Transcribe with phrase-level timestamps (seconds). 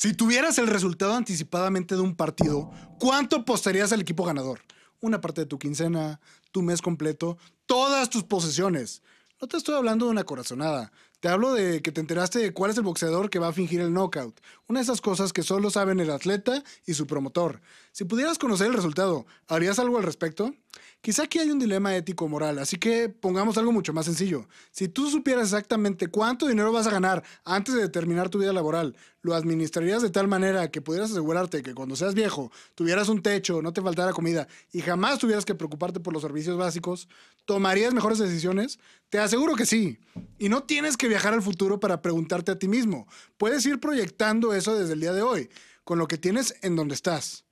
[0.00, 4.60] Si tuvieras el resultado anticipadamente de un partido, ¿cuánto apostarías al equipo ganador?
[5.00, 6.20] Una parte de tu quincena,
[6.52, 7.36] tu mes completo,
[7.66, 9.02] todas tus posesiones.
[9.42, 10.92] No te estoy hablando de una corazonada.
[11.18, 13.80] Te hablo de que te enteraste de cuál es el boxeador que va a fingir
[13.80, 14.40] el knockout.
[14.68, 17.60] Una de esas cosas que solo saben el atleta y su promotor.
[17.90, 20.54] Si pudieras conocer el resultado, ¿harías algo al respecto?
[21.00, 24.48] Quizá aquí hay un dilema ético-moral, así que pongamos algo mucho más sencillo.
[24.70, 28.96] Si tú supieras exactamente cuánto dinero vas a ganar antes de terminar tu vida laboral,
[29.22, 33.62] lo administrarías de tal manera que pudieras asegurarte que cuando seas viejo tuvieras un techo,
[33.62, 37.08] no te faltara comida y jamás tuvieras que preocuparte por los servicios básicos,
[37.44, 38.78] ¿tomarías mejores decisiones?
[39.08, 39.98] Te aseguro que sí.
[40.38, 43.06] Y no tienes que viajar al futuro para preguntarte a ti mismo.
[43.36, 45.50] Puedes ir proyectando eso desde el día de hoy,
[45.84, 47.47] con lo que tienes en donde estás.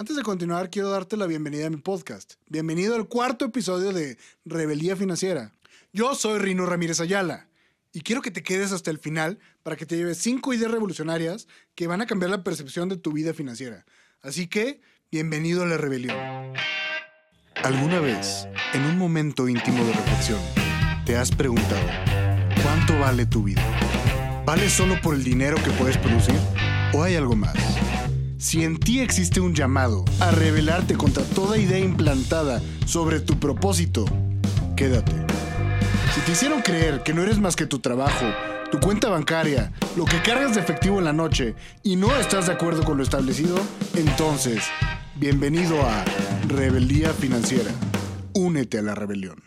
[0.00, 2.36] Antes de continuar, quiero darte la bienvenida a mi podcast.
[2.48, 5.52] Bienvenido al cuarto episodio de Rebelía Financiera.
[5.92, 7.50] Yo soy Rino Ramírez Ayala
[7.92, 11.48] y quiero que te quedes hasta el final para que te lleves cinco ideas revolucionarias
[11.74, 13.84] que van a cambiar la percepción de tu vida financiera.
[14.22, 14.80] Así que,
[15.12, 16.16] bienvenido a la rebelión.
[17.56, 20.40] ¿Alguna vez, en un momento íntimo de reflexión,
[21.04, 21.86] te has preguntado,
[22.62, 23.62] ¿cuánto vale tu vida?
[24.46, 26.36] ¿Vale solo por el dinero que puedes producir?
[26.94, 27.54] ¿O hay algo más?
[28.40, 34.06] Si en ti existe un llamado a rebelarte contra toda idea implantada sobre tu propósito,
[34.78, 35.12] quédate.
[36.14, 38.24] Si te hicieron creer que no eres más que tu trabajo,
[38.70, 42.54] tu cuenta bancaria, lo que cargas de efectivo en la noche y no estás de
[42.54, 43.60] acuerdo con lo establecido,
[43.94, 44.64] entonces,
[45.16, 46.02] bienvenido a
[46.48, 47.70] Rebeldía Financiera.
[48.32, 49.44] Únete a la rebelión.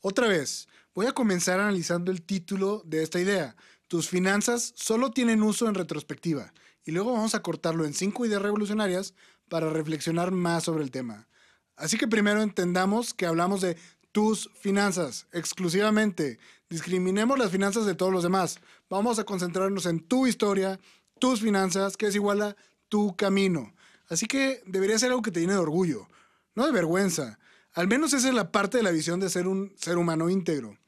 [0.00, 3.56] Otra vez, voy a comenzar analizando el título de esta idea.
[3.88, 6.52] Tus finanzas solo tienen uso en retrospectiva
[6.84, 9.14] y luego vamos a cortarlo en cinco ideas revolucionarias
[9.48, 11.28] para reflexionar más sobre el tema.
[11.76, 13.76] Así que primero entendamos que hablamos de
[14.12, 16.38] tus finanzas exclusivamente.
[16.68, 18.60] Discriminemos las finanzas de todos los demás.
[18.88, 20.78] Vamos a concentrarnos en tu historia,
[21.18, 22.56] tus finanzas, que es igual a
[22.88, 23.74] tu camino.
[24.08, 26.08] Así que debería ser algo que te llene de orgullo,
[26.54, 27.38] no de vergüenza.
[27.72, 30.78] Al menos esa es la parte de la visión de ser un ser humano íntegro.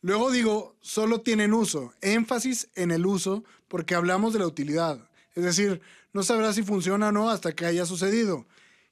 [0.00, 5.10] Luego digo, solo tienen uso, énfasis en el uso, porque hablamos de la utilidad.
[5.34, 5.80] Es decir,
[6.12, 8.46] no sabrás si funciona o no hasta que haya sucedido.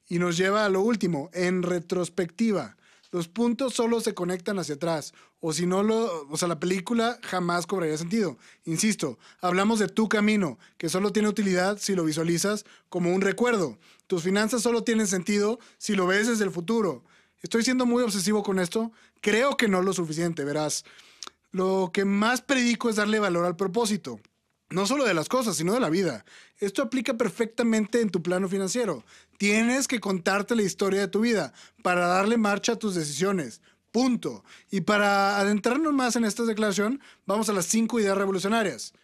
[0.08, 2.76] Y nos lleva a lo último, en retrospectiva.
[3.12, 7.18] Los puntos solo se conectan hacia atrás, o si no lo, o sea, la película
[7.22, 8.38] jamás cobraría sentido.
[8.64, 13.78] Insisto, hablamos de tu camino, que solo tiene utilidad si lo visualizas como un recuerdo.
[14.06, 17.04] Tus finanzas solo tienen sentido si lo ves desde el futuro.
[17.42, 18.92] ¿Estoy siendo muy obsesivo con esto?
[19.20, 20.84] Creo que no lo suficiente, verás.
[21.50, 24.20] Lo que más predico es darle valor al propósito
[24.72, 26.24] no solo de las cosas, sino de la vida.
[26.58, 29.04] Esto aplica perfectamente en tu plano financiero.
[29.38, 31.52] Tienes que contarte la historia de tu vida
[31.82, 33.60] para darle marcha a tus decisiones.
[33.90, 34.44] Punto.
[34.70, 38.94] Y para adentrarnos más en esta declaración, vamos a las cinco ideas revolucionarias.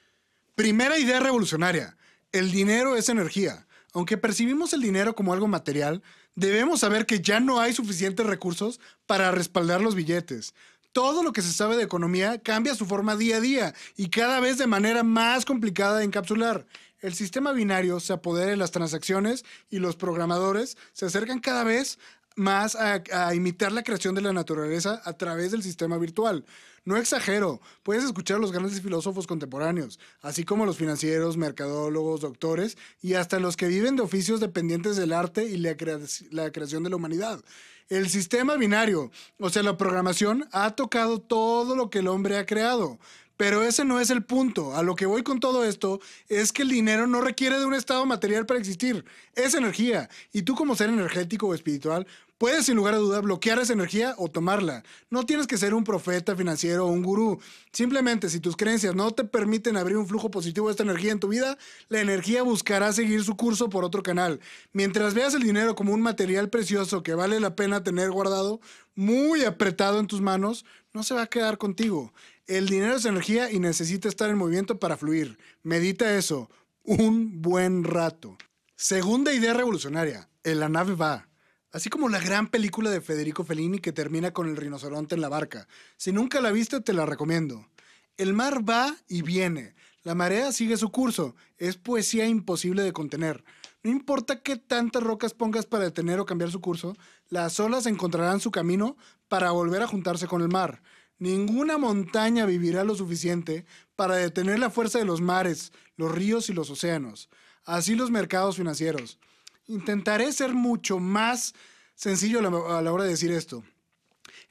[0.54, 1.96] Primera idea revolucionaria.
[2.32, 3.66] El dinero es energía.
[3.92, 6.02] Aunque percibimos el dinero como algo material,
[6.34, 10.54] debemos saber que ya no hay suficientes recursos para respaldar los billetes
[10.92, 14.40] todo lo que se sabe de economía cambia su forma día a día y cada
[14.40, 16.66] vez de manera más complicada de encapsular.
[17.00, 21.98] El sistema binario se apodera de las transacciones y los programadores se acercan cada vez
[22.38, 26.44] más a, a, imitar la creación de la naturaleza a través del sistema virtual.
[26.84, 32.78] No exagero, puedes escuchar a los grandes filósofos contemporáneos, así como los financieros, mercadólogos, doctores
[33.02, 36.96] y hasta los que viven de oficios dependientes del arte y la creación de la
[36.96, 37.44] humanidad.
[37.88, 42.44] El sistema binario, o sea, la programación, ha tocado todo lo que el hombre ha
[42.44, 42.98] creado.
[43.38, 44.76] Pero ese no es el punto.
[44.76, 47.72] A lo que voy con todo esto es que el dinero no requiere de un
[47.72, 49.06] estado material para existir.
[49.34, 50.10] Es energía.
[50.30, 52.06] Y tú como ser energético o espiritual
[52.38, 54.84] Puedes sin lugar a duda bloquear esa energía o tomarla.
[55.10, 57.40] No tienes que ser un profeta financiero o un gurú.
[57.72, 61.18] Simplemente si tus creencias no te permiten abrir un flujo positivo de esta energía en
[61.18, 64.38] tu vida, la energía buscará seguir su curso por otro canal.
[64.72, 68.60] Mientras veas el dinero como un material precioso que vale la pena tener guardado,
[68.94, 72.12] muy apretado en tus manos, no se va a quedar contigo.
[72.48, 75.38] El dinero es energía y necesita estar en movimiento para fluir.
[75.62, 76.48] Medita eso.
[76.82, 78.38] Un buen rato.
[78.74, 80.30] Segunda idea revolucionaria.
[80.44, 81.28] En la nave va.
[81.72, 85.28] Así como la gran película de Federico Fellini que termina con el rinoceronte en la
[85.28, 85.68] barca.
[85.98, 87.68] Si nunca la viste, te la recomiendo.
[88.16, 89.74] El mar va y viene.
[90.02, 91.36] La marea sigue su curso.
[91.58, 93.44] Es poesía imposible de contener.
[93.82, 96.96] No importa qué tantas rocas pongas para detener o cambiar su curso,
[97.28, 98.96] las olas encontrarán su camino
[99.28, 100.80] para volver a juntarse con el mar.
[101.18, 103.66] Ninguna montaña vivirá lo suficiente
[103.96, 107.28] para detener la fuerza de los mares, los ríos y los océanos.
[107.64, 109.18] Así los mercados financieros.
[109.66, 111.54] Intentaré ser mucho más
[111.94, 113.64] sencillo a la hora de decir esto.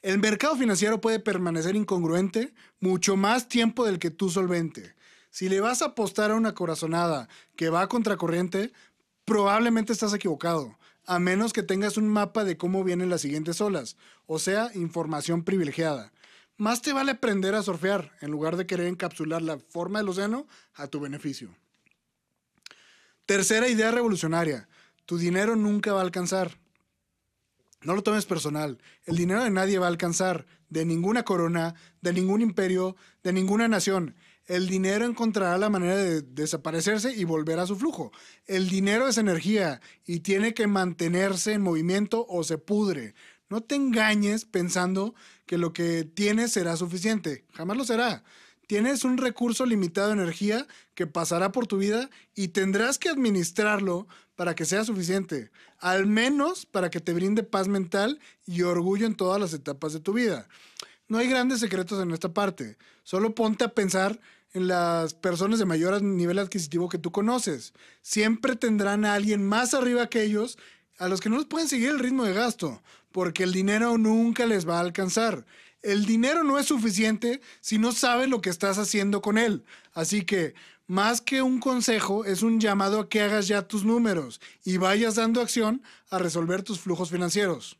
[0.02, 4.94] El mercado financiero puede permanecer incongruente mucho más tiempo del que tú solvente.
[5.30, 8.72] Si le vas a apostar a una corazonada que va a contracorriente,
[9.24, 13.96] probablemente estás equivocado, a menos que tengas un mapa de cómo vienen las siguientes olas,
[14.26, 16.12] o sea, información privilegiada.
[16.58, 20.48] Más te vale aprender a surfear en lugar de querer encapsular la forma del océano
[20.74, 21.54] a tu beneficio.
[23.26, 24.68] Tercera idea revolucionaria.
[25.06, 26.58] Tu dinero nunca va a alcanzar.
[27.82, 28.78] No lo tomes personal.
[29.04, 33.68] El dinero de nadie va a alcanzar, de ninguna corona, de ningún imperio, de ninguna
[33.68, 34.16] nación.
[34.46, 38.10] El dinero encontrará la manera de desaparecerse y volver a su flujo.
[38.46, 43.14] El dinero es energía y tiene que mantenerse en movimiento o se pudre.
[43.50, 45.14] No te engañes pensando
[45.46, 47.44] que lo que tienes será suficiente.
[47.54, 48.22] Jamás lo será.
[48.66, 54.06] Tienes un recurso limitado de energía que pasará por tu vida y tendrás que administrarlo
[54.36, 59.16] para que sea suficiente, al menos para que te brinde paz mental y orgullo en
[59.16, 60.46] todas las etapas de tu vida.
[61.08, 64.20] No hay grandes secretos en esta parte, solo ponte a pensar
[64.52, 67.72] en las personas de mayor nivel adquisitivo que tú conoces.
[68.02, 70.58] Siempre tendrán a alguien más arriba que ellos
[70.98, 72.82] a los que no les pueden seguir el ritmo de gasto,
[73.18, 75.44] porque el dinero nunca les va a alcanzar
[75.82, 79.64] el dinero no es suficiente si no sabes lo que estás haciendo con él.
[79.92, 80.54] Así que,
[80.86, 85.16] más que un consejo, es un llamado a que hagas ya tus números y vayas
[85.16, 87.78] dando acción a resolver tus flujos financieros.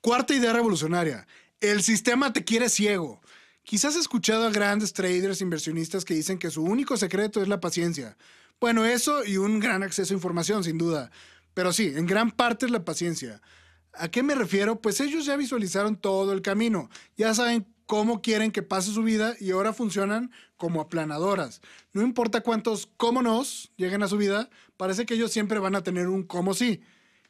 [0.00, 1.26] Cuarta idea revolucionaria.
[1.60, 3.20] El sistema te quiere ciego.
[3.64, 7.60] Quizás has escuchado a grandes traders inversionistas que dicen que su único secreto es la
[7.60, 8.16] paciencia.
[8.60, 11.10] Bueno, eso y un gran acceso a información, sin duda.
[11.54, 13.42] Pero sí, en gran parte es la paciencia.
[13.94, 14.80] ¿A qué me refiero?
[14.80, 19.34] Pues ellos ya visualizaron todo el camino, ya saben cómo quieren que pase su vida
[19.40, 21.62] y ahora funcionan como aplanadoras.
[21.94, 25.82] No importa cuántos cómo nos lleguen a su vida, parece que ellos siempre van a
[25.82, 26.82] tener un cómo sí.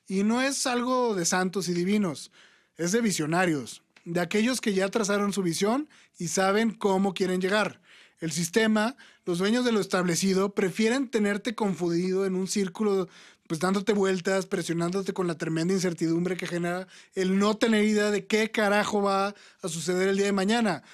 [0.08, 2.32] Y no es algo de santos y divinos,
[2.76, 5.88] es de visionarios, de aquellos que ya trazaron su visión
[6.18, 7.80] y saben cómo quieren llegar.
[8.18, 13.08] El sistema, los dueños de lo establecido, prefieren tenerte confundido en un círculo
[13.48, 18.26] pues dándote vueltas, presionándote con la tremenda incertidumbre que genera el no tener idea de
[18.26, 20.84] qué carajo va a suceder el día de mañana.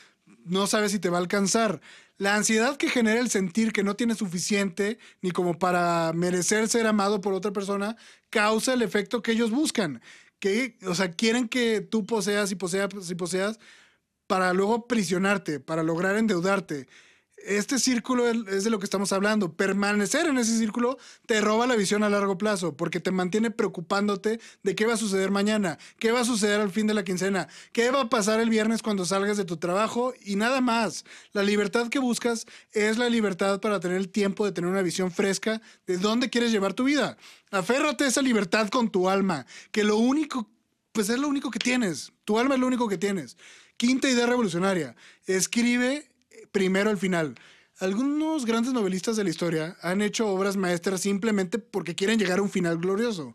[0.44, 1.80] No sabes si te va a alcanzar.
[2.16, 6.86] La ansiedad que genera el sentir que no tienes suficiente ni como para merecer ser
[6.86, 7.96] amado por otra persona
[8.30, 10.00] causa el efecto que ellos buscan.
[10.38, 13.58] Que, o sea, quieren que tú poseas y poseas y poseas
[14.28, 16.86] para luego prisionarte, para lograr endeudarte
[17.46, 19.52] este círculo es de lo que estamos hablando.
[19.52, 24.40] Permanecer en ese círculo te roba la visión a largo plazo porque te mantiene preocupándote
[24.62, 27.48] de qué va a suceder mañana, qué va a suceder al fin de la quincena,
[27.72, 31.04] qué va a pasar el viernes cuando salgas de tu trabajo y nada más.
[31.32, 35.10] La libertad que buscas es la libertad para tener el tiempo de tener una visión
[35.10, 37.16] fresca de dónde quieres llevar tu vida.
[37.50, 40.48] Aférrate a esa libertad con tu alma, que lo único,
[40.92, 42.12] pues es lo único que tienes.
[42.24, 43.36] Tu alma es lo único que tienes.
[43.76, 44.94] Quinta idea revolucionaria.
[45.26, 46.08] Escribe
[46.54, 47.34] primero al final.
[47.80, 52.42] Algunos grandes novelistas de la historia han hecho obras maestras simplemente porque quieren llegar a
[52.42, 53.34] un final glorioso.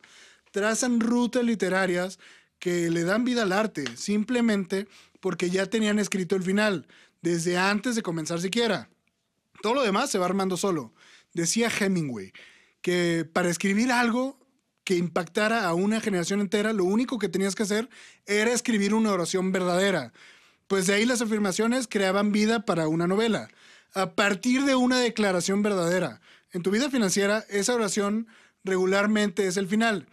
[0.51, 2.18] Trazan rutas literarias
[2.60, 4.88] que le dan vida al arte, simplemente
[5.19, 6.88] porque ya tenían escrito el final,
[7.21, 8.89] desde antes de comenzar siquiera.
[9.62, 10.94] Todo lo demás se va armando solo.
[11.33, 12.31] Decía Hemingway
[12.81, 14.39] que para escribir algo
[14.86, 17.89] que impactara a una generación entera, lo único que tenías que hacer
[18.25, 20.13] era escribir una oración verdadera.
[20.69, 23.50] Pues de ahí las afirmaciones creaban vida para una novela.
[23.95, 26.21] A partir de una declaración verdadera.
[26.51, 28.27] En tu vida financiera, esa oración
[28.63, 30.05] regularmente es el final.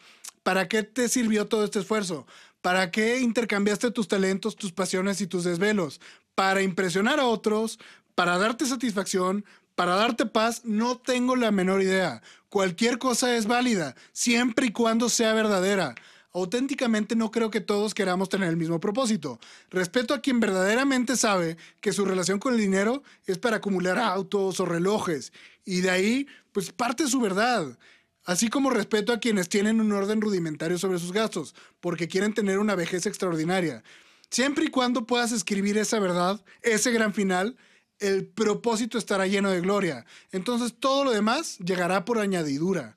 [0.43, 2.27] ¿Para qué te sirvió todo este esfuerzo?
[2.63, 6.01] ¿Para qué intercambiaste tus talentos, tus pasiones y tus desvelos?
[6.35, 7.79] ¿Para impresionar a otros?
[8.15, 9.45] ¿Para darte satisfacción?
[9.75, 10.63] ¿Para darte paz?
[10.65, 12.23] No tengo la menor idea.
[12.49, 15.95] Cualquier cosa es válida, siempre y cuando sea verdadera
[16.37, 19.41] auténticamente no creo que todos queramos tener el mismo propósito.
[19.71, 24.61] Respeto a quien verdaderamente sabe que su relación con el dinero es para acumular autos
[24.61, 25.33] o relojes
[25.65, 27.79] y de ahí pues parte su verdad.
[28.27, 32.59] Así como respeto a quienes tienen un orden rudimentario sobre sus gastos, porque quieren tener
[32.59, 33.83] una vejez extraordinaria.
[34.29, 37.57] Siempre y cuando puedas escribir esa verdad, ese gran final,
[37.99, 40.05] el propósito estará lleno de gloria.
[40.33, 42.97] Entonces todo lo demás llegará por añadidura.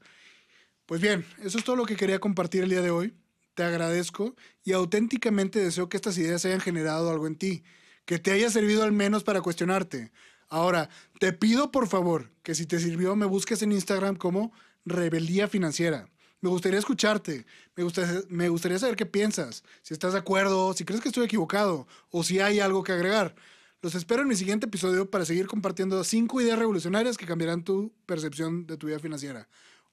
[0.88, 3.13] Pues bien, eso es todo lo que quería compartir el día de hoy
[3.60, 7.66] te agradezco y auténticamente deseo que estas ideas hayan generado algo en ti,
[8.06, 10.13] que te haya servido al menos para cuestionarte.
[10.48, 10.89] Ahora,
[11.20, 14.54] te pido por favor que si te sirvió me busques en Instagram como
[14.86, 16.08] Rebeldía Financiera.
[16.39, 17.84] Me gustaría escucharte, me
[18.30, 22.24] me gustaría saber qué piensas, si estás de acuerdo, si crees que estoy equivocado o
[22.24, 23.36] si hay algo que agregar.
[23.82, 27.92] Los espero en mi siguiente episodio para seguir compartiendo cinco ideas revolucionarias que cambiarán tu
[28.06, 29.50] percepción de tu vida financiera.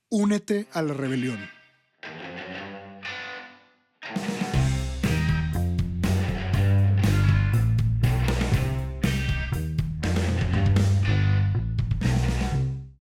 [0.09, 1.66] Únete a la rebelión.